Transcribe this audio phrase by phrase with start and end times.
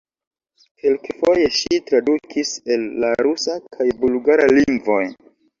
[0.83, 5.01] Kelkfoje ŝi tradukis el la rusa kaj bulgara lingvoj.